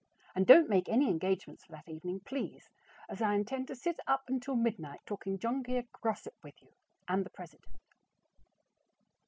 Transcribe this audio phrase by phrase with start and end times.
[0.33, 2.71] And don't make any engagements for that evening, please,
[3.07, 6.69] as I intend to sit up until midnight talking John Grier gossip with you
[7.07, 7.75] and the president.